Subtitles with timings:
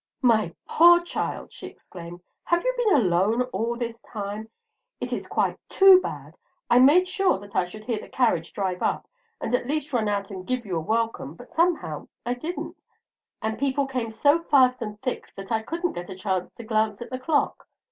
[0.23, 4.49] "My poor child," she exclaimed, "have you been alone all this time?
[4.99, 6.35] It is quite too bad!
[6.71, 9.07] I made sure that I should hear the carriage drive up,
[9.39, 12.83] and at least run out and give you a welcome, but somehow I didn't;
[13.43, 16.99] and people came so fast and thick that I couldn't get a chance to glance
[17.03, 17.67] at the clock."